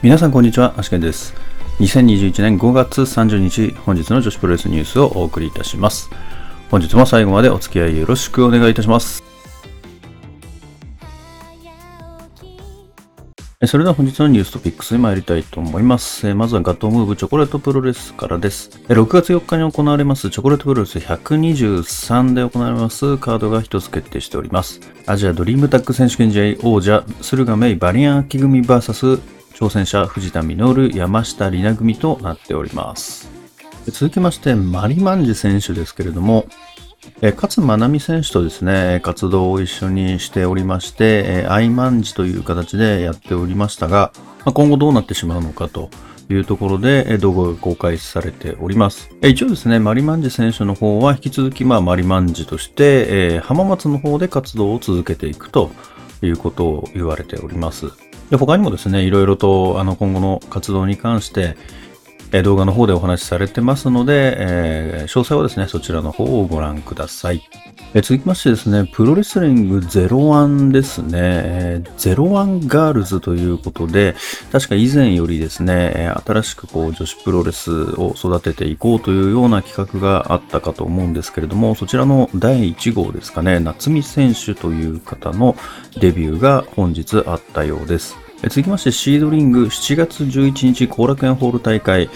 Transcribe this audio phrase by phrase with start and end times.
[0.00, 1.34] 皆さんこんにちは、アシケンです。
[1.80, 6.08] 2021年5月30日、本日の女子プロレスニュースをお送りいたします。
[6.70, 9.24] 本日も最後までお付き合いよろしくお願いいたします。
[13.66, 16.28] それでは本日のニューストピックスに参りたいと思います。
[16.28, 18.70] えまずはガトームーブチョコレートプロレスからです。
[18.86, 24.78] 6月4日に行われますチョコレートプロレス123で行われますカードが一つ決定しております。
[25.06, 33.28] アジアドリームタッグ選手権試合王者、駿河メイバリアン秋組 VS 挑戦者藤田実、山下里奈組となっております。
[33.86, 36.46] 続きまして、マリマンジ選手ですけれども、
[37.22, 44.12] え勝真奈美選手とですね、活動を一緒にしておりまして、えアイマンジという形でやっておりましたが、
[44.44, 45.90] まあ今後どうなってしまうのかと
[46.30, 49.10] いうところで、え動画が公開されております。
[49.22, 55.72] え一応ですね、マリマンジ選手の方は引き続き、まあ、マリマンジとして、え浜松の方で活動を続けていくと
[56.22, 58.07] いうことを言われております。
[58.30, 61.56] で他にもですね、いろいろとあの今後の活動に関して、
[62.32, 67.42] え動画の方でお話しされてますので、えー詳細はですね、そちらの方をご覧ください。
[67.94, 74.14] え続きましてですね、プロレスリング01ですね、えー01ガールズということで、
[74.52, 85.56] 確か以前よりですね、え新しくこう女子プロレスを育てていこうというような企画があったかと思うんですけれども、そちらの第1号ですかね、夏美選手という方の
[85.98, 88.27] デビューが本日あったようです。
[88.42, 92.08] 続きまして、シードリング7月11日後楽園ホール大会、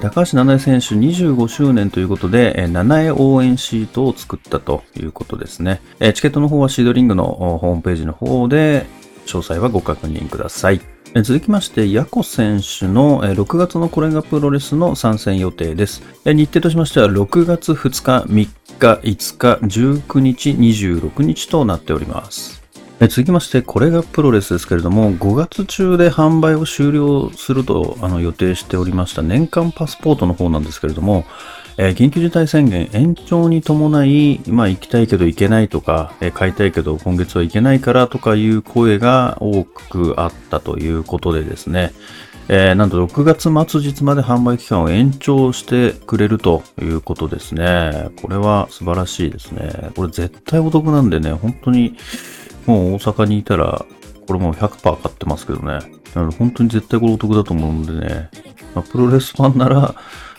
[0.00, 5.80] 高橋七重選手25周年ということで、七重応援シートを作ったということですね。
[6.14, 7.24] チケットの方はシードリングの
[7.60, 8.86] ホームページの方で、
[9.26, 10.80] 詳細はご確認ください。
[11.22, 16.02] 続きまして、ヤコ選手の6月のコレンガプロレスの参戦予定です。
[16.24, 22.59] 日程としましては6月2日、3日、5日、19日、26日となっております。
[23.08, 31.24] 続きまして、これがプロレスですけれども、5月中で販売を終了するとあの予定しておりました年間パスポートの方なんですけれども、
[31.78, 41.92] えー緊急事態宣言延長に伴い、まあ行きたいけど行けないとか、えー買いたいけど今月は行けないからとかいう声が多くあったということでですね、
[42.48, 48.10] えーなんと6月末日まで販売期間を延長してくれるということですね。
[48.20, 49.90] これは素晴らしいですね。
[49.96, 51.96] これ絶対お得なんでね、本当に
[52.66, 53.84] もう大阪にいたら、
[54.26, 55.80] これもう100%買ってますけどね。
[56.14, 58.30] なので本当に絶対これお得だと思うんでね。
[58.74, 59.94] まあ、プロレスファンなら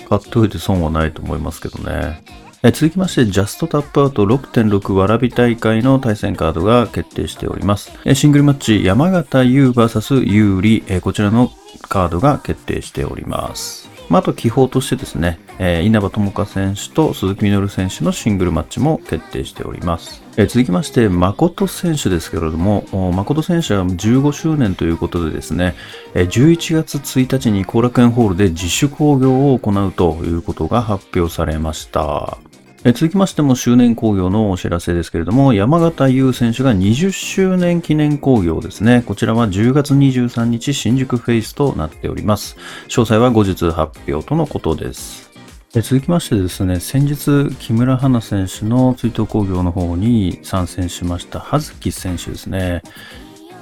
[0.10, 2.24] 買っておいて損はないと思いますけどね。
[2.64, 7.92] 続きまして、ジャストタップアウト6.6わらび大会の対戦カードが決定しております。
[8.14, 13.90] シングルマッチ、山形優 VS 有利、こちらのカードが決定しております。
[14.10, 15.40] まあ、あと、気泡としてですね、
[15.84, 20.21] 稲葉友香選手と鈴木みのる選手のシングルマッチも決定しております。
[20.38, 25.76] 続きまして、誠選手ですけれども、誠選手は15周年ということでですね、
[26.14, 32.38] え11月1日に後楽園ホールで自主興行を行うということが発表されました。
[32.84, 39.04] 続きましても周年興行のお知らせですけれども、山形優選手が20周年記念興行ですね。
[39.06, 42.58] こちらは10月23日新宿フェイスとなっております。
[42.88, 45.31] 詳細は後日発表とのことです。
[45.74, 52.82] 続きましてですね、先日、木村花選手の追悼興行の方に参戦しました、葉月選手ですね。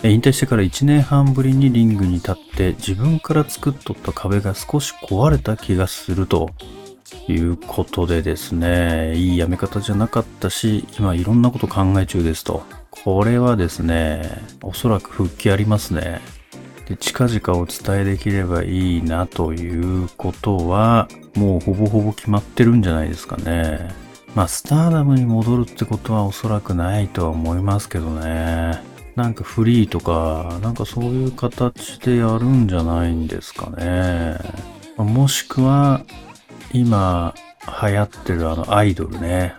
[0.04, 6.50] 引退してから1年半ぶりにリングに立って、自分から作っとった壁が少し壊れた気がすると
[7.28, 12.64] いうことでですね、いいやめ方じゃなかったし、今いろんなこと考え中ですと。
[12.90, 16.22] これはですね、おそらく復帰ありますね。
[16.90, 23.92] で近々お伝えできればいいなということは、もうほぼほぼ決まってるんじゃないですかね。
[24.34, 28.82] まあ、スターダムに戻るってことはおそらくないとは思いますけどね。
[29.16, 34.40] なんかフリーとか、なんかそういう形でやるんじゃないんですかね。
[34.98, 36.02] もしくは、
[36.74, 37.36] 今
[37.84, 39.54] 流行ってるあのアイドルね。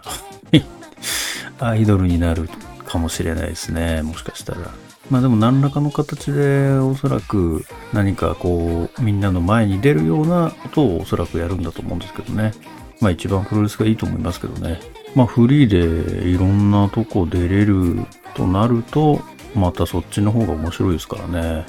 [1.61, 2.49] アイドルになる
[2.87, 4.03] かもしれないですね。
[4.03, 4.90] もしかしたら。
[5.11, 12.53] まあでも何らかの形でおそらく何かこうみんなの前に出るようなことをおそらくやるんだと思うんですけどね。
[13.01, 14.81] まあ一番プロレスがいいと思いますけどね。
[15.15, 19.21] まあフリーでいろんなとこ出れるとなると
[19.55, 21.67] またそっちの方が面白いですからね。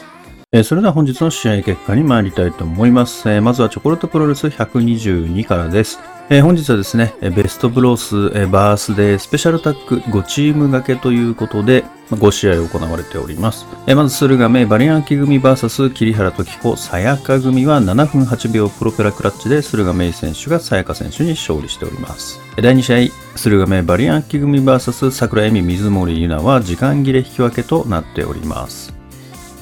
[0.53, 3.27] えーそれでは本日の試合結果に参りたいと思います。
[3.29, 5.97] えーまずはチョコレートプロレス122からです。
[6.33, 13.67] えー本日はですね、ベストブロース、えーバースデースペシャルタッグ5チーム掛けということで、まあ5試合行われております。
[13.85, 22.39] えーまず、駿河メバリアンキ組 VS 桐原時子、さやか組は7分8秒プロペラクラッチで駿河メイ選手がさやか選手に勝利しております。
[22.55, 29.00] 第2試合、駿河メバリアンキ組 VS 桜恵美水森ゆなは時間切れ引き分けとなっております。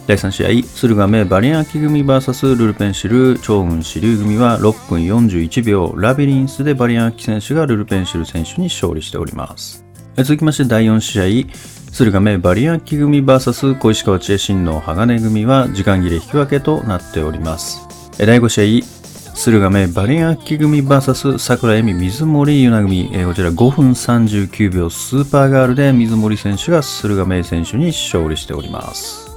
[0.10, 9.86] 第3試合、駿河メバリアンキ組 VS ルルペンシル超雲支流組は6分41秒ラビリンスでバリアンキ選手がルルペンシル選手に勝利しております。
[10.16, 11.54] 続きまして第4試合、
[11.94, 17.88] 駿河メバリアンキ組 VS 小石川知恵新の鋼組は時間切れ引き分けとなっております。
[18.18, 29.29] 第5試合、駿河メバリアンキ組 VS 桜恵美水森ゆな組、こちら5分39秒スーパーガールで水森選手が駿河メ選手に勝利しております。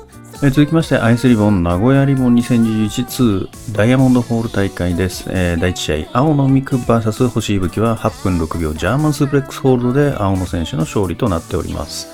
[0.45, 5.27] え、続きましてアイスリボン名古屋リボン2021-2ダイヤモンドホール大会です。
[5.31, 12.09] えー、第1試合、青野美久 VS 星いぶきは8分6秒ジャーマンスープレックスホールドで青野選手の勝利となっております。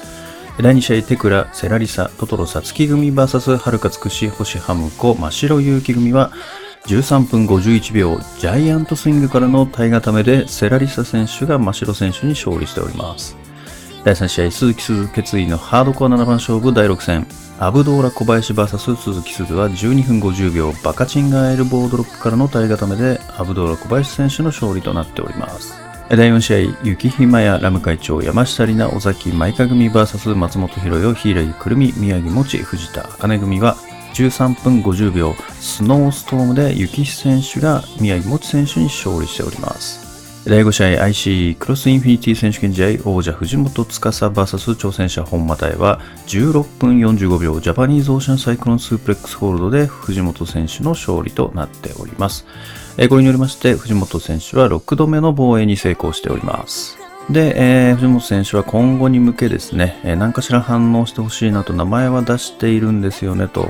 [0.61, 6.31] 第2試合、テクラ、セラリサ、トトロ、サツキ組 VS はるかつくし、星ハムコ、真白勇気組は
[6.85, 13.39] 13分51秒、ジャイアントスイングからの体固めで、セラリサ選手が真白選手に勝利しております。
[14.05, 17.48] 第3試合、鈴木鈴決意のハードコア7番勝負第6戦。
[17.61, 25.75] アブドーラ小林 VS 鈴木鈴は12分50秒、バカチンガーエルボードロップからの体固めで、アブドーラ小林選手の勝利となっております。
[26.09, 33.75] 第4試合、雪ひまやラム会長、山下里奈、尾崎舞香組 VS 松本博代、平井くるみ、宮城持藤田茜組は
[34.15, 40.08] 13分50秒、スノーストームで雪選手が宮城もち選手に勝利しております。
[40.49, 52.47] 第5試合 IC クロスインフィニティ選手権試合王者藤本司 VS 挑戦者本間隊は16分45秒ジャパニーズオーシャンサイクロンスープレックスホールドで藤本選手の勝利となっております。
[52.97, 56.97] これによりまして藤本選手は6度目の防衛に成功しております。
[57.29, 63.69] で、えー、藤本選手は今後に向けですね、えー、何かしら反応してほしいなと名前は出しているんですよねと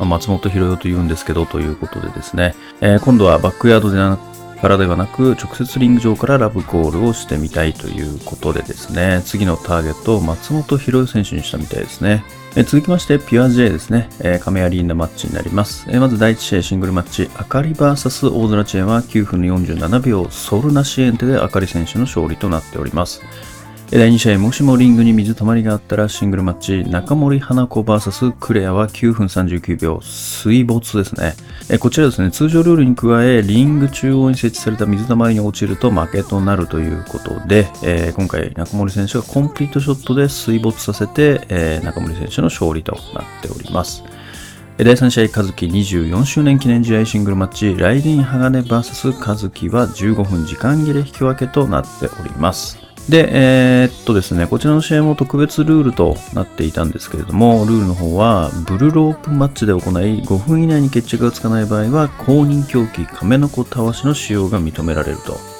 [0.00, 4.18] 松本博代と言うんですけど、ということでですね、えー、今度はバックヤードでな
[4.60, 12.24] からではなく、直接リング上からラブコールをしてみたいということでですね、次のターゲットを松本博代選手にしたみたいですね。
[12.64, 15.86] 続きまして、ピュア J ですね、えー、亀アリーナマッチになります。
[15.98, 23.22] まず第1試合シングルマッチ、あかり VS 大空チェーンは9分47秒、ソルナシエンテであかり選手の勝利となっております。
[23.88, 31.34] 第2試合、もしもリングに水たまりがあったらシングルマッチ、中森花子 VS クレアは9分39秒、水没ですね。
[31.78, 44.02] こちらですね、通常ルールに加え、リング中央に設置された水たまりに落ちると負けとなるということで、えー、今回中森選手がコンプリートショットで水没させて、えー、中森選手の勝利となっております。
[44.78, 52.85] 第3試合、和樹24周年記念試合シングルマッチ、ライディン鋼 VS 和樹は15分時間切れ引き分けとなっております。
[53.08, 65.55] で、えー、っとですね、こちらの試合も特別ルールとなっていたんですけれども、ルールの方は、ブルロープマッチで行い、5分以内に決着がつかない場合は、公認競技亀の子たわしの使用が認められると。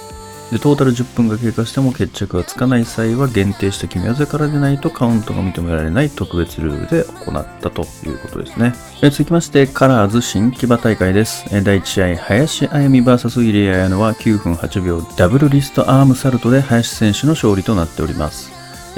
[0.52, 8.72] で、トータル10分が経過しても決着がつかない際は限定した決め技からでないとカウントが認められない特別ルールで行ったということですね。
[9.02, 11.44] え続きまして、カラーズ新木場大会です。
[11.50, 18.52] え第1試合、林あやみ VS 入江彩乃は9分8秒ダブルリストアームサルトで林選手の勝利となっております。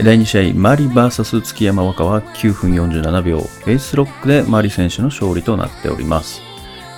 [0.04, 6.42] 第2試合、マリ VS 月山若は9分47秒、フェイスロックでマリ選手の勝利となっております。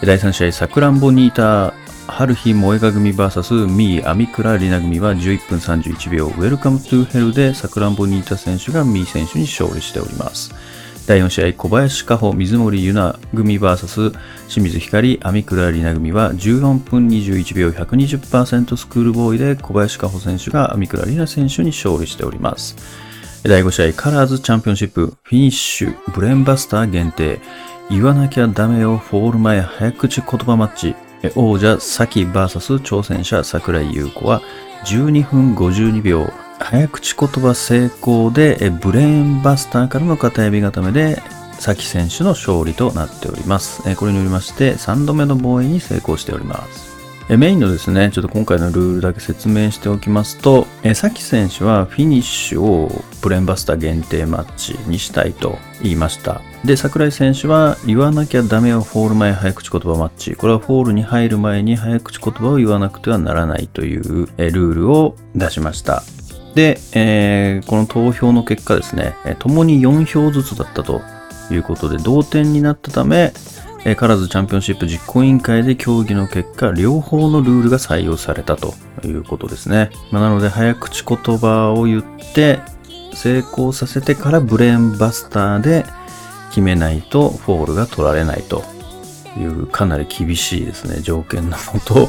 [0.02, 1.79] 第3試合、サクランボニーター
[2.10, 10.52] 春日萌花組 VS ミー・アミクラ・リナ組は11分31秒ウェルカムトゥヘルでサクランボニータ選手がミー選手に勝利しております。
[11.06, 14.12] 第4試合、小林香萌、水森由菜組 VS
[14.48, 22.76] 清水ひかり、網倉理奈組は14分21秒120%スクールボーイで小林加穂選手がアミクラ・リナ選手に勝利しております。
[23.44, 27.40] 第5試合、カラーズチャンピオンシップフィニッシュブレンバスター限定
[27.88, 34.42] 言わなきゃダメよフォール前早口言葉マッチ王者サキ VS 挑戦者櫻井裕子は
[34.84, 41.22] 12分52秒早口言葉成功でブレーンバスターからの片エビ固めで
[41.58, 43.82] サキ選手の勝利となっております。
[43.96, 46.90] これによりまして3度目の防衛に成功しております。
[47.28, 52.90] メインのですね、ちょっと今回のルールだけ説明しておきますと、サキ選手はフィニッシュを
[53.22, 56.40] ブレーンバスター限定マッチにしたいと言いました。
[56.64, 60.36] で、櫻井選手は言わなきゃダメよフォール前早口言葉マッチ。
[60.36, 66.02] これはフォールに入る前に早口言葉を言わなくてはならないというルールを出しました。
[66.54, 71.00] で、えー、この投票の結果ですね、共に4票ずつだったと
[71.50, 73.32] いうことで同点になったため、
[73.84, 79.90] えー、カラーズチャンピオンシップ実行委員会で協議の結果、両方のルールが採用されたということですね。
[80.10, 82.58] まあ、なので、早口言葉を言って
[83.14, 85.86] 成功させてからブレーンバスターで
[86.50, 88.62] 決めないとフォールが取られないと
[89.38, 92.08] いうかなり厳しいですね、条件のもと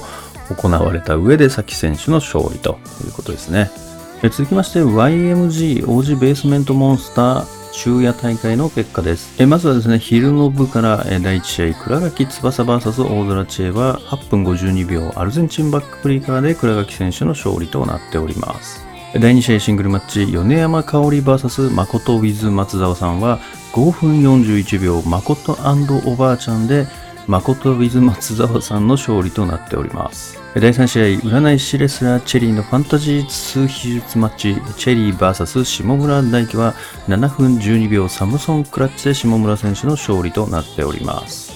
[0.53, 3.71] 行われた上で、サキ選手の勝利ということですね。
[4.23, 9.41] 続きまして、YMG 王子ベースメントモンスター昼夜大会の結果です。
[9.41, 18.90] えまずはですね、昼の部から第1試合、倉垣翼 VS 大空知恵は8分52秒、アルゼンチンバックフリーからで倉垣選手の勝利となっております。
[19.13, 23.39] 第2試合シングルマッチ、米山香織 VS 誠 with 松沢さんは
[23.73, 25.57] 5分41秒、誠
[26.05, 26.87] おばあちゃんで
[27.27, 30.39] 誠 with 松沢さんの勝利となっております。
[30.55, 36.73] 第3試合、占い師レスラーチェリーのファンタジー数秘術マッチ、チェリー VS 下村大輝は
[37.09, 41.51] 7分12秒サムソンクラッチで下村選手の勝利となっております。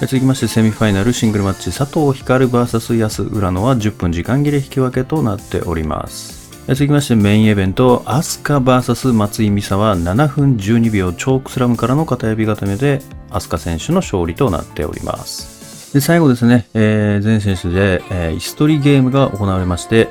[0.00, 6.39] 続きましてセミファイナルシングルマッチ佐藤光 VS 安浦野は10分時間切れ引き分けとなっております。
[6.66, 13.00] 続きましてメインイベント、アスカ VS 松井美沙は7分12秒チョークスラムからの片指固めで、
[13.30, 15.92] アスカ選手の勝利となっております。
[15.94, 20.08] で、最後ですね、えー全選手で、えーイストリゲームが行われまして、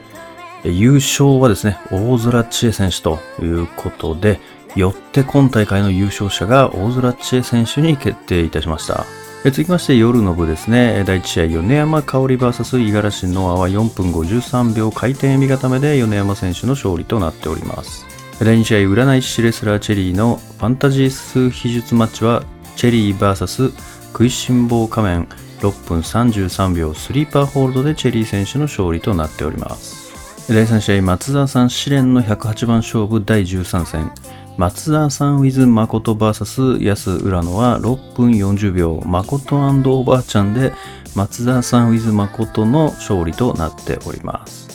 [0.65, 4.41] 優勝はですね、大空知恵選手ということで、
[4.75, 9.06] よって今大会の優勝者が大空知恵選手に決定いたしました。
[9.46, 18.05] え続きまして夜の部ですね、第1試合、米山香織 VS 五十嵐ノアは4分53秒回転指固めで米山選手の勝利となっております。
[18.43, 22.43] 第2試合、占い師レスラーチェリーのファンタジー数秘術マッチは、
[22.75, 23.72] チェリー VS
[24.12, 25.29] 食いしん坊仮面
[25.62, 30.10] 6分33秒スリーパーホールドでチェリー選手の勝利となっております。
[30.53, 34.12] 第3試合、松沢さん試練の108番勝負第13戦。
[34.59, 40.73] 松田さん with 誠 VS 安浦野は6分40秒、誠おばあちゃんで
[41.15, 44.67] 松田さん with 誠の勝利となっております。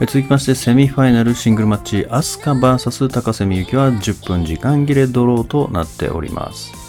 [0.00, 6.85] 続きましてセミファイナルシングルマッチ、飛鳥 VS 高瀬美幸は10分時間切れドローとなっております。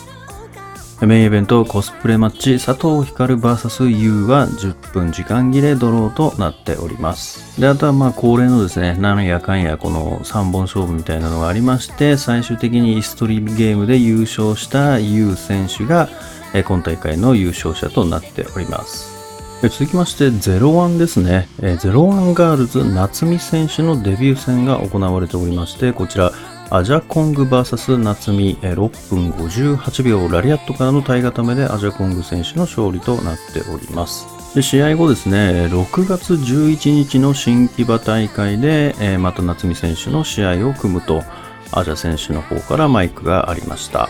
[1.05, 7.61] メインイベントコスプレマッチ佐藤光 VS ユウは10分時間切れドローとなっております。
[7.61, 16.09] で、あとはまあ恒例のですね、なんやかんやこの3本勝負みたいなのがありまして、最終的にイストリームゲームで優勝したユウ選手が
[16.65, 19.15] 今大会の優勝者となっております。
[19.61, 21.47] 続きまして、01ですね。
[21.59, 26.31] えー01ガールズ夏美選手のデビュー戦が行われておりまして、こちら、
[26.69, 34.27] アジャコング VS 夏美、6分58秒ラリアットからの体固めでアジャコング選手の勝利となっております。
[34.53, 41.23] で試合後ですね、6月11日の新木場大会で、また夏美選手の試合を組むと、
[41.71, 44.09] アジャ選手の方からマイクがありました。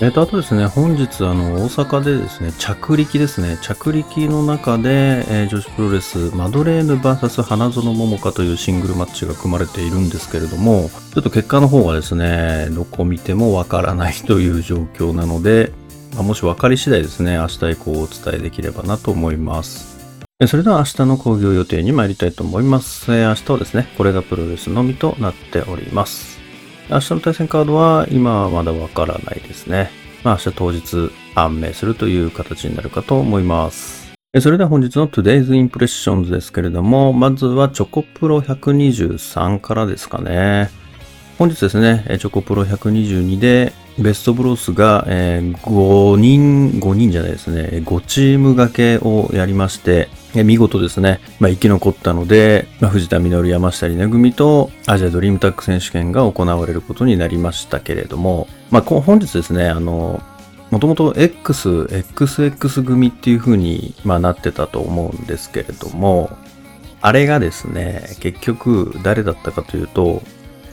[0.00, 15.72] えっ、と、あとですね、本日、あの、大阪でですね、着力ですね、着力の中で、えー女子プロレス、マドレーヌ VS 花園桃香というシングルマッチが組まれているんですけれども、ちょっと結果の方がですね、どこ見てもわからないという状況なので、
[16.14, 19.94] まあもし分かり次第ですね、明日以降お伝えできればなと思います。
[20.48, 23.14] それでは明日の興行予定に参りたいと思います。
[23.14, 26.43] え明日はですね、これがプロレスのみとなっております。
[26.90, 29.90] 明日の対戦カードは今はまだわからないですね。
[30.22, 34.12] まあ明日当日判明するという形になるかと思います。
[34.40, 40.70] それでは本日の Today's Impressions ですけれども、まずはチョコプロ123からですかね。
[41.38, 50.08] 本日ですね、チョコプロ122でベストブロスが、えー5人、5人じゃないですね、5チーム掛けをやりまして、
[50.42, 60.20] 見事ですね、まあ、生き残ったので、まあ、藤田実山下里奈組とアジアドリームタック選手権が行われることになりましたけれども、まあ、本日ですね、あの、
[60.72, 61.68] もともと X、
[62.14, 66.36] XX 組っていう風に、まあ、なってたと思うんですけれども、
[67.00, 70.22] あれがですね、結局誰だったかというと、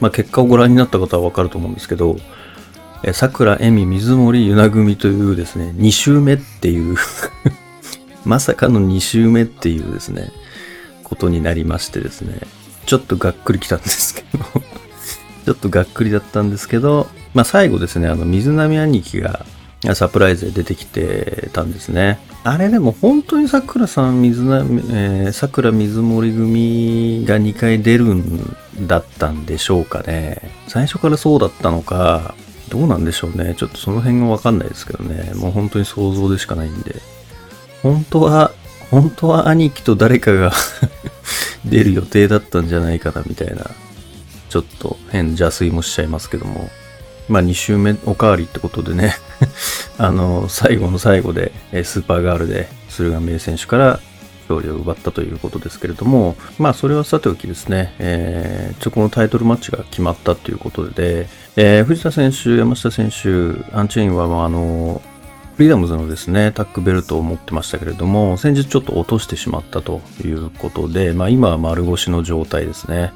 [0.00, 2.16] まあ、結果をご覧になった方はわかると思うんですけど、
[3.04, 6.96] え桜、恵美、水森、ゆな組というですね、2周目っていう
[8.24, 10.30] まさかの2周目っていうですね、
[11.02, 12.38] ことになりましてですね、
[12.86, 14.44] ちょっとがっくりきたんですけど、
[15.46, 19.44] ちょっとがっくりだったんですけど、まあ最後ですね、あの、水波兄貴が
[19.94, 22.20] サプライズで出てきてたんですね。
[22.44, 28.56] あれでも本当に桜さん、水波、えー、桜水森組が2回出るん
[28.86, 30.38] だったんでしょうかね。
[30.68, 32.34] 最初からそうだったのか、
[32.72, 33.54] どうなんでしょうね。
[33.54, 35.34] ちょっとその辺がわかんないですけどね。
[35.34, 36.96] もう本当に想像でしかないんで。
[37.82, 38.52] 本当は、
[38.90, 40.52] 本当は兄貴と誰かが
[41.66, 43.70] 出る予定だったんじゃないかなみたいな、
[44.48, 46.70] ちょっと変邪推もしちゃいますけども。
[47.28, 49.16] まあ2周目おかわりってことでね、
[49.98, 51.52] あの、最後の最後で、
[51.84, 54.00] スーパーガールで駿河明選手から
[54.48, 65.02] 勝利を奪ったということですけれども、まあそれはさておきですね、えー、ちょこのタイトルマッチが決まったということで、えー藤田選手、山下選手、アンチェインは、まあ、あの、
[65.56, 73.12] フリーダムズのですね、タックベルトを持ってましたけれども、先日ちょっと落としてしまったということで、まあ今は丸腰の状態ですね。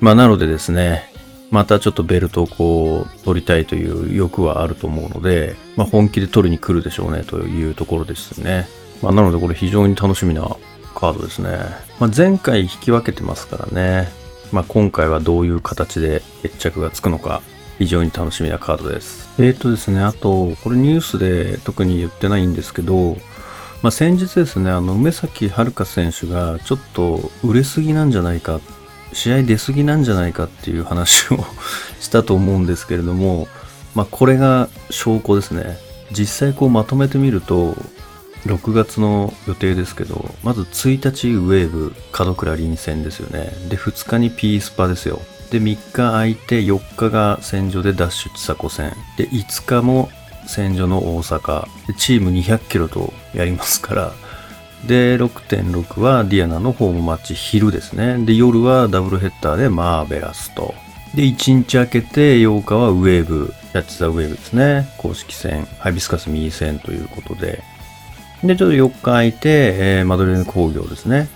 [0.00, 1.12] まあなのでですね、
[1.50, 8.66] またちょっとベルトをこう取りたいという欲はあると思うので、まあ、本気で取りに来るでしょうねというところですね。
[9.02, 10.56] まあ、なのでこれ非常に楽しみな
[10.94, 11.58] カードですね。
[12.00, 14.08] まあ、前回引き分けてますからね。
[14.52, 17.42] まあ、今回はどういう形で決着がつくのか
[17.78, 19.28] 非常に楽しみなカードです。
[19.38, 23.16] えっ、ー、とですね、あと、これニュースで特に言ってないんですけど、
[23.82, 28.60] まあ、先日ですね、あの、梅崎遥選手がちょっと売れすぎなんじゃないか、
[29.12, 31.38] 試合出すぎなんじゃないかっていう話を
[32.00, 33.46] したと思うんですけれども、
[33.94, 35.78] まあ、これが証拠ですね。
[36.10, 37.76] 実際こうまとめてみると、
[38.48, 43.52] 6月の予定ですけど、まず1日ウェーブ、門倉臨戦ですよね。
[43.68, 45.20] で、2日にピースパですよ。
[45.50, 48.92] で、3日空いて4日が戦場でダッシュ千佐子戦。
[49.16, 50.10] で、5日も
[50.46, 51.66] 戦場の大阪。
[51.86, 54.12] で、チーム200キロとやりますから。
[54.86, 58.18] で、6.6はディアナのホームマッチ昼ですね。
[58.24, 60.74] で、夜はダブルヘッダーでマーベラスと。
[61.14, 64.88] で、1日空けて8日はウェーブ、キャッチザウェーブですね。
[64.98, 67.62] 公式戦、ハイビスカスミー戦ということで。
[68.44, 69.38] で、ちょっと4日空いて、
[69.78, 71.28] えー、マドレーヌ工業ですね。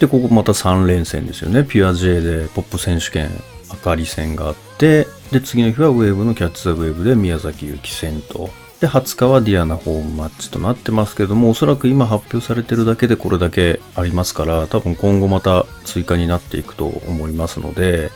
[0.00, 1.64] で、ここまた3連戦ですよね。
[1.64, 3.30] ピュア J でポップ選手権、
[3.70, 8.50] あかり戦があって、で、次の日はウェーブのキャッツ・ザ・ウェーブで宮崎ゆき戦と。
[8.80, 18.10] で、20日はディアナホームマッチとなってますけども、おそらく今発表されてるだけでこれだけありますから、多分今後また追加になっていくと思いますので、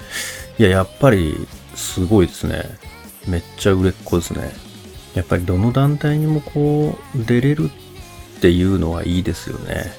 [0.58, 2.64] いや、やっぱりすごいですね。
[3.28, 4.50] めっちゃ売れっ子ですね。
[5.14, 7.87] やっぱりどの団体にもこう、出れるって
[8.40, 9.92] ていうのはいいですよね。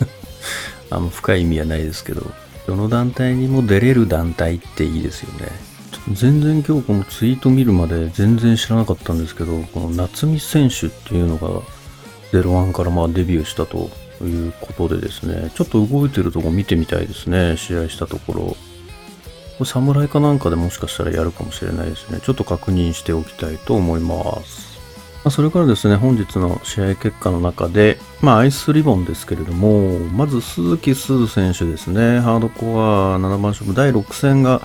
[0.90, 2.30] あの深い意味はないですけど、
[2.66, 5.48] どの団体にも出れる団体っていいですよね。
[6.12, 11.62] 全然今日このツイート見るまで全然知らなかったんですけど、この夏見選手っていうのが
[12.32, 13.90] 01からまあデビューしたと
[14.22, 18.40] いうことでですね、ちょっと動いてるとこ見てみたいですね、試合したところ。
[19.56, 22.20] これ侍かなんかでもしかしたらやるかもしれないですね。
[22.22, 24.73] ちょっと確認しておきたいと思います。
[25.24, 34.60] ま、それからですね、本日の試合結果の中で、まあ、アイスリボンですけれども、まず鈴木鈴選手ですね、ハードコア7番勝負第6戦が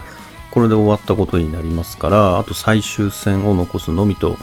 [0.51, 4.37] これで終わったことになりますから、あと最終戦を残すのみと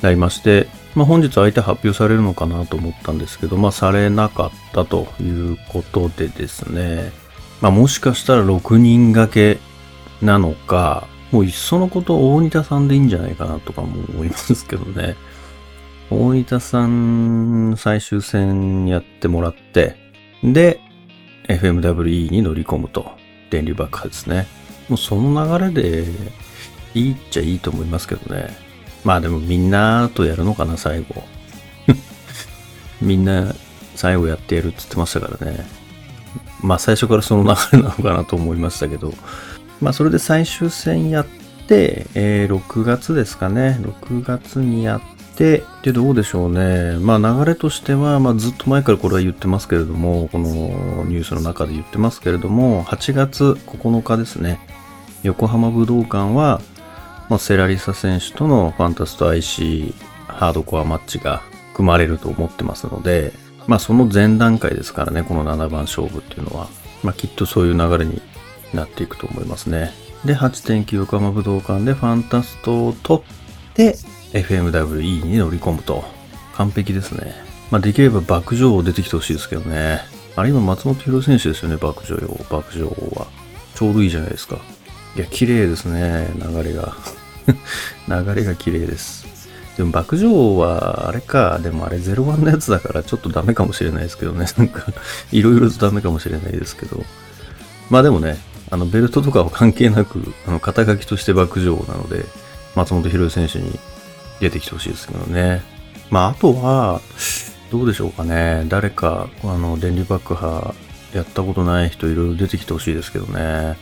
[0.00, 7.12] なりまして、まあ、本日相手発表されるのかなと思ったんですけど、まあ、されなかったということでですね、
[7.60, 9.58] まあ、もしかしたら6人掛け
[10.22, 15.16] なのか、もういっそのこと大仁田さんでいいんじゃないかなとかも思いますけどね。
[16.14, 19.96] 大分さん最終戦やってもらって、
[20.42, 20.80] で、
[21.48, 23.12] FMWE に乗り込むと。
[23.50, 24.46] 電流爆破ですね。
[24.88, 26.04] もうその流れで
[26.94, 28.56] いいっちゃいいと思いますけどね。
[29.04, 31.22] まあでもみんなとやるのかな、最後。
[33.00, 33.54] みんな
[33.94, 35.66] 最後やってやるって言ってましたからね。
[36.62, 39.12] まあ最初からその流れなのかなと思いましたけど。
[39.80, 41.26] まあそれで最終戦やっ
[41.68, 43.78] て、えー、6月ですかね。
[43.82, 45.00] 6月にやっ、
[45.36, 46.96] で、どうでしょうね。
[46.98, 54.60] まあ流れとしては、まあずっと前からこれは言ってますけれども、このニュースの中で言ってますけれども、8月9日ですね。
[55.22, 56.60] 横浜武道館は、
[57.28, 59.94] まあ、セラリサ選手とのファンタスト IC
[60.28, 61.42] ハードコアマッチが
[61.72, 63.32] 組まれると思ってますので、
[63.66, 66.68] まあその前段階ですからね、この7番勝負っていうのは。
[67.02, 68.22] まあきっとそういう流れに
[68.72, 69.92] なっていくと思いますね。
[70.24, 73.96] で、8.9横浜武道館でファンタストを取って、
[74.34, 76.04] FMWE に乗り込むと。
[76.54, 77.34] 完璧ですね。
[77.70, 80.00] まあ、できれば爆上王出てきてほしいですけどね。
[80.36, 83.26] あれ今松本博選手ですよね、爆上王、爆上王は。
[83.74, 84.58] ちょうどいいじゃないですか。
[85.16, 86.94] いや、綺麗ですね、流れが。
[88.08, 89.26] 流れが綺麗です。
[89.76, 94.46] でも、爆上王は、あれか、でもあれ01のやつだからちょっとダメかもしれないですけどね。
[94.56, 94.86] なんか、
[95.30, 97.04] いろいろとダメかもしれないですけど。
[97.90, 98.38] まあでもね、
[98.70, 102.24] あの、ベルトとかは関係なく、あの、肩書きとして爆上王なので、
[102.74, 103.78] 松本博選手に
[104.40, 105.62] 出てきてほしいですけどね。
[106.10, 107.00] まあ、あとは、
[107.70, 108.64] どうでしょうかね。
[108.68, 110.74] 誰か、あの、電流爆破
[111.12, 113.76] やったことない人いろいろ出てきてほしいですけどね。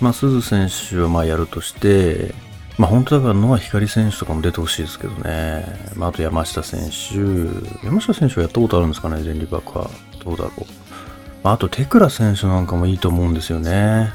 [0.00, 2.34] まあ、鈴選手はまあやるとして、
[2.78, 5.64] まあ本当だからノア光選手とかも出てほしいですけどね。
[5.96, 7.16] まああと山下選手。
[7.84, 9.90] 山下選手はやったことあるんですかね、電流爆破。
[10.24, 10.64] どうだろう。
[11.42, 14.10] まあ、あとテクラ選手なんかもいいと思うんですよね。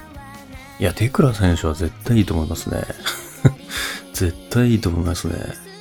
[0.80, 2.84] いや、テクラ選手は絶対いいと思いますね。
[4.14, 5.73] 絶対いいと思いますね。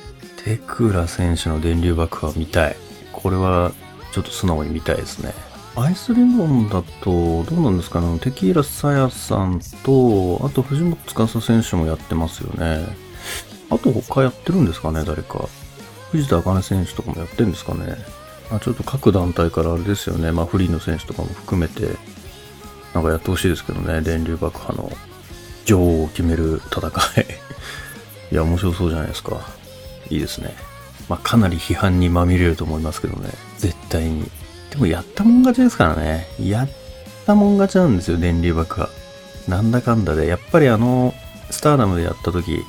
[0.43, 2.75] テクラ選手の電流爆破見たい。
[3.13, 3.71] これは
[4.11, 5.33] ちょっと素直に見たいですね。
[5.75, 12.85] アイスリボンだと、どうなんですかねテキーラさやさんと、あと藤本司選手もやってますよね。
[13.69, 15.47] あと他やってるんですかね誰か。
[16.11, 17.97] 藤田茜選手とかもやってるんですかね
[18.51, 20.31] あちょっと各団体からあれですよね。
[20.31, 21.87] まあフリーの選手とかも含めて、
[22.93, 24.01] なんかやってほしいですけどね。
[24.01, 24.91] 電流爆破の
[25.65, 26.91] 女王を決める戦い。
[28.31, 29.62] いや、面白そうじゃないですか。
[30.09, 30.55] いいですね。
[31.09, 33.29] まあ、かなり批判にまみれると思いますけどね。
[33.57, 34.29] 絶対に。
[34.69, 36.27] でも、やったもん勝ちですからね。
[36.39, 36.69] やっ
[37.25, 38.89] たもん勝ちなんですよ、電流爆破。
[39.47, 40.27] なんだかんだで。
[40.27, 41.13] やっぱりあの、
[41.49, 42.63] スターダムでやった時、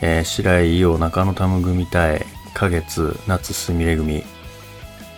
[0.00, 4.24] えー、白井伊代、中野タム組対、花月、夏すみれ組。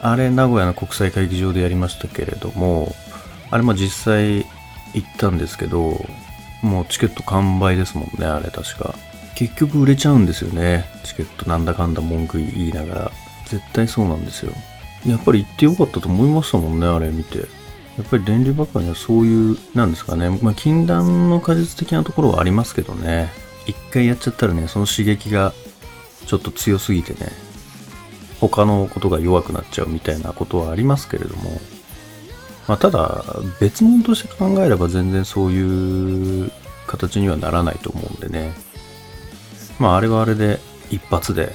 [0.02, 2.94] あれ、名古屋の国際会議場でやりましたけれども、
[3.50, 4.46] あれも実際
[4.94, 6.04] 行ったんですけど、
[6.62, 8.94] もうチケット完売ですもんね、あれ確か。
[9.36, 10.84] 結局売れちゃうんですよね。
[11.04, 13.12] チケットなんだかんだ文句言いながら。
[13.46, 14.52] 絶対そうなんですよ。
[15.06, 17.38] やっぱり行ってよかったと思いましたもんね、あれ見て。
[17.38, 17.44] や
[18.02, 20.30] っぱり電流爆破にはそういう、なんですかね。
[20.42, 23.30] まあ、禁断の果実的なところはありますけどね。
[23.66, 25.52] 一回やっちゃったらね、その刺激が
[26.26, 27.32] ちょっと強すぎてね、
[28.40, 31.60] 他のことが弱くなっちゃうみたいなことはありますけれども、
[32.68, 33.24] まあ、ただ、
[33.60, 36.52] 別物として考えれば全然そういう
[36.86, 38.52] 形にはならないと思うんでね。
[39.80, 41.52] まあ、あれはあれで一発で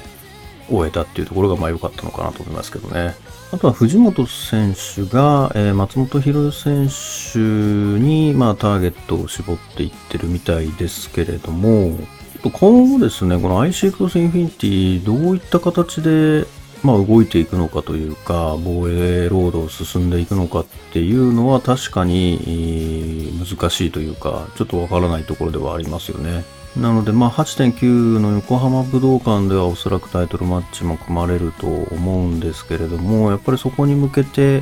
[0.69, 3.15] 終えたっていうところがまあ良かったのかなと思いますけどね。
[3.51, 6.89] あとは藤本選手が、えー、松本博選
[7.31, 11.97] 手に、まあ、ターゲットを絞っていってるみたいですけれども、
[12.43, 16.45] 今後ですね、この IC クロスインフィニティ、どういった形で
[16.85, 26.43] まあ、動いていくのかというか、防衛ロードを進んでいくのかっていうのは確かに難しいというか、ちょっとわからないところではありますよね。
[26.77, 34.61] なので、まあ、8.9の横浜武道館ではおそらくタイトルマッチも組まれると思うんですけれども、やっぱりそこに向けて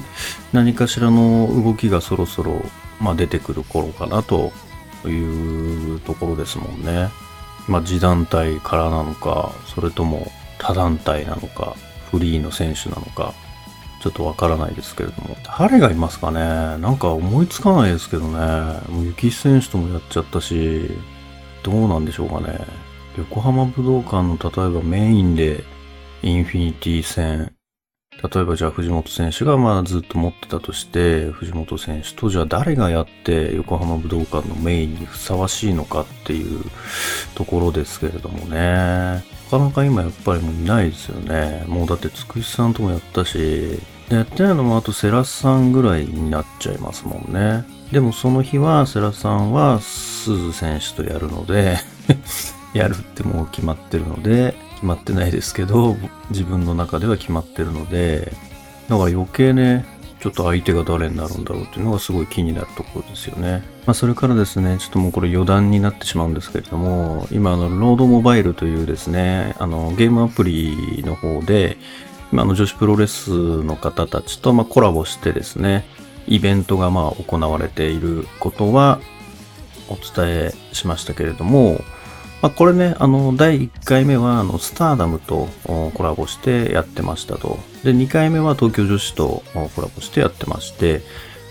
[0.51, 2.61] 何かしらの動きがそろそろ、
[3.01, 4.51] まあ、出てくる頃かなと
[5.07, 7.09] いうところですもんね。
[7.67, 11.75] まあ、自団体からなのか、それとも他団体なのか、
[12.11, 13.33] フリーの選手なのか、
[14.01, 15.35] ちょっとわからないですけれども。
[15.57, 18.37] 誰がいますかねなんか思いつかないですけどね。
[18.89, 20.91] もう雪選手ともやっちゃったし、
[21.63, 22.59] どうなんでしょうかね。
[23.17, 25.63] 横浜武道館の例えばメインで
[26.21, 27.53] インフィニティ戦、
[28.21, 36.63] 例えばじゃあ藤本選手がまあずっと持ってたとして、藤本選手とじゃあ誰がやって横浜武道館のメインにふさわしいのかっていう
[37.35, 39.23] ところですけれどもね。
[39.51, 41.65] なかなか今やっぱりもういないですよね。
[41.67, 43.79] もうだってつくしさんともやったし、
[44.15, 47.65] やってないのもあとセラスさんぐらいになっちゃいますもんね。
[47.91, 51.77] でもその日はセラさんはスズ選手とやるので
[52.73, 55.95] やるってもう決まってるので、決まってないですけど、
[56.31, 58.33] 自分の中では決まってるので、
[58.89, 59.85] だから余計ね、
[60.19, 63.61] ちょっと相手が誰になるんだろうっていうのがすごい気になるところですよね。
[63.85, 71.77] まあ、それからですね、ちょっともうこれ余談になってしまうんですけれども、今、あの、ロードモバイルというですね、あの、ゲームアプリの方で、
[72.33, 75.85] 今、の、女子プロレスの方たちと、ま、コラボしてですね、
[76.27, 78.99] イベントがまあ行われていることは
[79.87, 81.81] お伝えしましたけれども、
[82.41, 85.47] まあ、これね、あの、第1回目は、あの、スターダムと
[85.93, 87.59] コラボしてやってましたと。
[87.83, 89.43] で、2回目は東京女子と
[89.75, 91.03] コラボしてやってまして、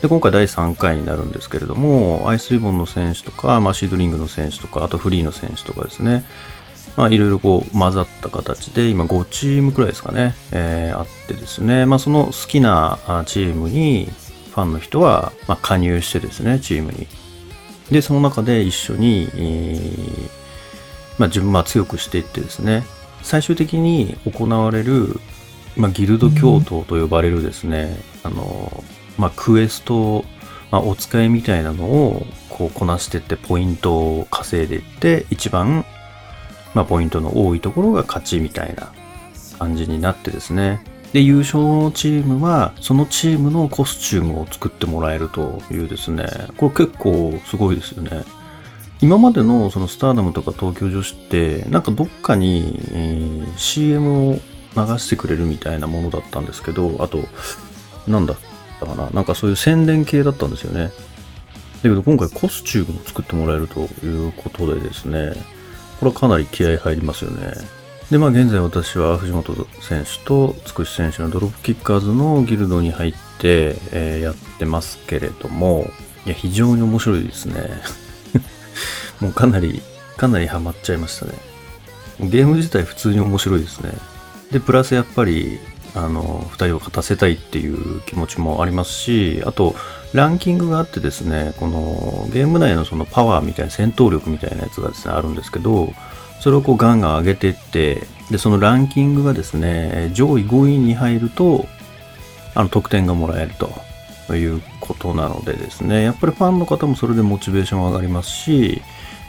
[0.03, 6.25] で、今回第3回になるんですけれども、アイスリボンの選手とか、まあ、シードリングの選手とか、あとフリーの選手とかですね、
[6.97, 14.09] まあ、いろいろこう混ざった形で、今5チームくらいですかね、えー、あってですね、まあ、その好きなチームに、
[14.53, 17.07] ファンの人は、まあ、加入してですね、チームに。
[17.91, 20.43] で、その中で一緒に、えー
[21.19, 22.85] まあ、自分は強くしていってですね、
[23.23, 25.21] 最終的に行われる、
[25.77, 28.85] まあ、ギルド教頭と呼ばれるですね、うん、あの、
[29.19, 30.25] まあ、クエスト、
[30.71, 35.85] まあ、お使いみたいなのをこうこなしていってポイントを稼いでいって一番、
[36.75, 38.93] まあ、ポイントの多いところが勝ちみたいな
[39.59, 40.85] 感じになってですね。
[41.13, 46.27] で優勝チームはそのチームのコスチュームを作ってもらえるというですね。
[46.57, 48.25] これ結構すごいですよね。
[49.03, 54.41] 今までのそのスターダムとか東京女子って、なんかどっかに、えー、CM を流
[54.99, 57.19] してくれるみたいなものだったんですけど、あと、
[58.07, 58.37] なんだっ
[58.79, 60.85] たかな、なんかそういう宣伝系だったんですよね。
[60.85, 60.93] だ
[61.83, 65.33] けど今回コスチュームを作ってもらえるということでですね、
[66.03, 67.53] これかなり気合入りますよね。
[68.11, 75.87] で、まあ現在私は藤本選手とつくし選手のドロップキッカーズのギルドに入って、えー、やってますけれども、
[76.27, 77.71] いや、非常に面白いですね。
[79.23, 79.81] もうかなり、
[80.17, 81.35] かなりハマっちゃいましたね。
[82.19, 83.93] ゲーム自体普通に面白いですね。
[84.51, 85.61] で、プラスやっぱり、
[85.95, 89.75] あの、二人を勝たせたいっていう気持ちもありますし、あと、
[90.15, 95.93] ランキングがあってですね、このゲーム内のそのパワーみたいな戦闘力みたいなやつがですね、あるんですけど、
[96.41, 101.67] それをこうガンガン上げていって、で、そのランキングがですね、上位5位に入ると、
[102.55, 103.53] あの、得点がもらえる
[104.27, 108.83] ということなのでですね、やっぱりファンの方もそれでモチベーション上がりますし、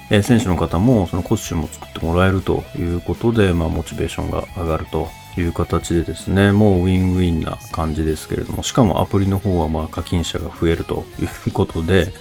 [0.10, 5.10] 選手の方もそのコスチュームを作ってもらえるということで、まあ、モチベーションが上がると
[5.41, 12.13] いう形でですね、もうウィンウィンな感じですけれども、しかもアプリの方はまあ課金者が増えるということで、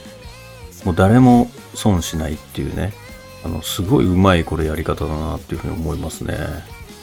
[0.84, 2.92] もう誰も損しないっていうね、
[3.44, 6.36] あの、すごいうまいこれやり方だなっていうふうに思いますね。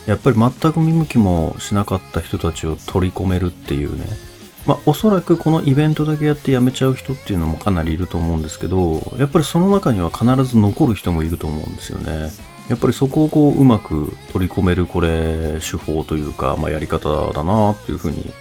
[0.05, 4.05] やっぱり全く見向きもしなかった人たちを取り込めるっていうね。
[4.65, 12.31] まあ、おそらくこのイベントだけやって辞めちゃう人っていうのもかなりいると思うんですけど、やっぱりその中には必ず残る人もいると思うんですよね。
[12.69, 18.31] やっぱりそこをこううまく取り込めるこれ手法というか、まあ、やり方だなっていうふうに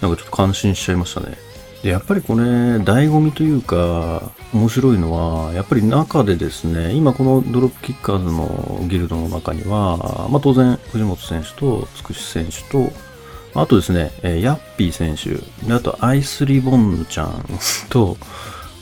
[0.00, 1.36] なんかちょっと感心しちゃいましたね。
[1.82, 12.90] で、やっぱりこれ、醍醐味というか、面白いのは、やっぱり中でですね、今このドロップキッカーズのギルドの中には、まあ当然、藤本選手とつくし選手と、
[13.54, 17.44] あとですね、えヤッピー選手、であとアイスリボンちゃん
[17.90, 18.16] と、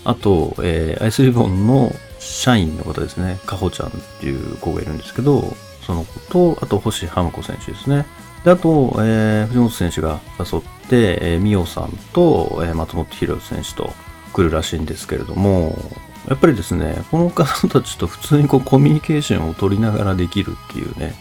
[0.05, 8.07] あと、えーアイスリボンの社員の方ですね、かほちゃんっていう子がいるんですけど、その子と、あと星浜子選手ですね。
[8.45, 13.93] で、あと、えー藤本選手が誘って、えー、みおさんと、えー松本博之選手と
[14.33, 15.79] 来るらしいんですけれども、
[16.29, 21.15] やっぱりですね、この方たちと普通にこうコミュニケーションを取りながらできるっていうね、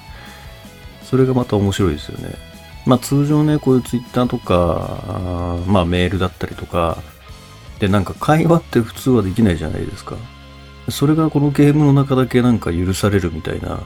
[1.04, 2.34] それがまた面白いですよね。
[2.86, 6.98] まあ通常ね、こういうツイッターとか、まあメールだったりとか、
[7.80, 10.16] でなんか会話って普通はできないじゃないですか。
[10.90, 13.84] それがこのゲームの中だけなんか許されるみたいな、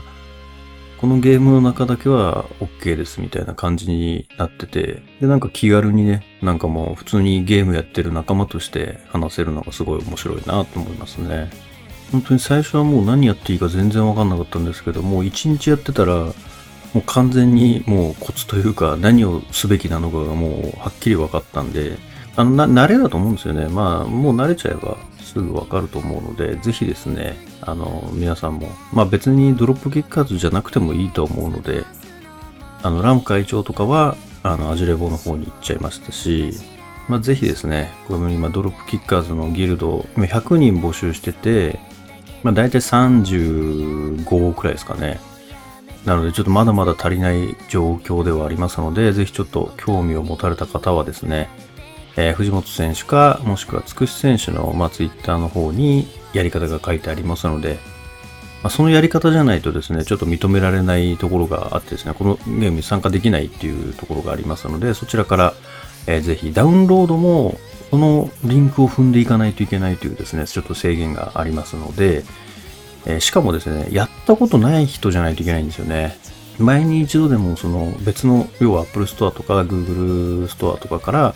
[1.00, 11.50] このゲームの中だけは OK ですみたいな感じになってて、でなんか気軽にね、なんかもう普通にゲームやってる仲間として話せるのがすごい面白いなと思いますね。
[12.12, 16.34] 本当に最初はもう何やっていいか全然わかんなかったんですけど、もう一日やってたら、も
[16.96, 21.98] う完全にもうコツというか何をすべきなのかがもうはっきり分かったんで、
[22.36, 23.70] あの、な、慣れだと思うんですよね。
[23.70, 24.98] まあ、もう慣れちゃえば
[25.30, 31.86] すぐ分かると思うので、ぜひですね、あの、皆さんも、まあ別にドロップキッカーズじゃなくてもいいと思うので、
[32.82, 36.54] あの、ラム会長とかは、あの、アジレボの方に行っちゃいましたし、
[37.08, 41.80] まあぜひですね、この今ドロップキッカーズのギルド、100人募集してて、
[42.44, 45.20] まあ大体35くらいですかね。
[46.06, 51.50] なのでちょっとまだまだ足りない状況ではありますので、ぜひちょっと興味を持たれた方はですね、
[52.22, 57.80] えー藤本選手か、もしくはつくし選手の、まあ、ツイッターの方にやり方が書いてありますので、
[58.62, 65.54] まあ、そのやり方じゃないとですね、ちょっと認められないところがあってですね、このゲームに参加できないっていうところがありますので、そちらから、
[66.08, 67.58] えーぜひダウンロードも、
[67.90, 72.26] このリンクを踏んでいかないといけないというですね、ちょっと制限がありますので、
[73.06, 76.18] えーしかもですね、やったことない人じゃないといけないんですよね。
[76.58, 81.36] 前に一度でもその別の、要は Apple Store とか Google Store とかから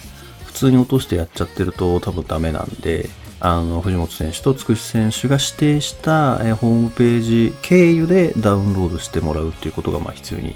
[0.53, 10.55] 普通に落としてやっちゃってると多分ダメなんで、あの、藤本選手とつくし選手が指定した、えホームページ経由でダウンロードしてもらうっていうことがまあ必要に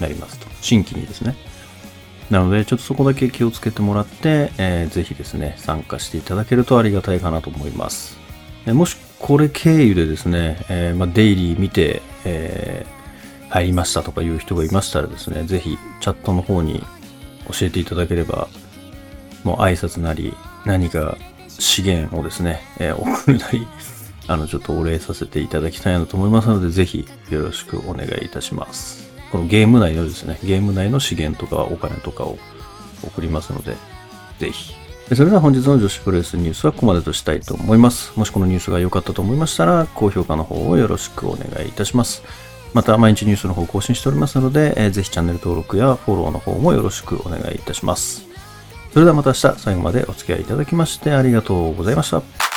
[0.00, 0.46] なりますと。
[0.60, 1.36] 新規にですね。
[2.30, 8.16] なので、ちょっとそこだけ気をつけてもらって、えーぜひですね、参加していただけるとありがたいかなと思います。
[8.64, 13.02] えもしこれ経由でですね、えーまあ、デイリー見て、えー
[13.52, 16.82] 入りましたとかいう人がいましたらですね、ぜひチャットの方に
[17.50, 18.48] 教えていただければ、
[19.44, 21.16] もう挨拶なり、何か
[21.48, 23.66] 資源をですね、えー 送るなり、
[24.28, 29.10] あの、ちょっとお礼させていただきたいなと思いますので、ぜひよろしくお願いいたします。
[29.30, 32.38] このゲーム内のですね、ゲーム内の資源とかお金とかを
[33.02, 33.76] 送りますので、
[34.38, 34.74] ぜひ。
[35.14, 38.12] それでは本日の女子プロレスニュースはここまでとしたいと思います。
[38.16, 42.22] もしこのニュースが良かったと思いましたら、高評価の方をよろしくお願いいたします。
[42.72, 48.31] また、毎日ニュースの方更新しておりますので、えーぜひチャンネル登録やフォローの方もよろしくお願いいたします。
[48.92, 52.51] それではまた明日最後までお付き合いいただきましてありがとうございました。